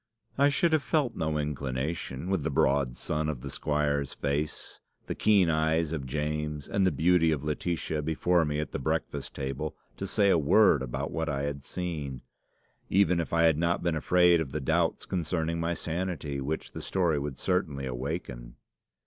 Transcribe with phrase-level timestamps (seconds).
[0.35, 5.13] "I should have felt no inclination, with the broad sun of the squire's face, the
[5.13, 9.75] keen eyes of James, and the beauty of Laetitia before me at the breakfast table,
[9.97, 12.21] to say a word about what I had seen,
[12.89, 16.81] even if I had not been afraid of the doubt concerning my sanity which the
[16.81, 18.55] story would certainly awaken.